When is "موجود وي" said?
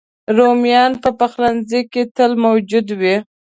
2.45-3.15